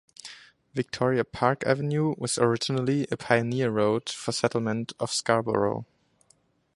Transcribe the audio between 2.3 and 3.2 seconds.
originally a